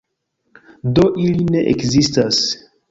Do 0.95 1.05
ili 1.27 1.47
ne 1.53 1.65
ekzistas. 1.77 2.43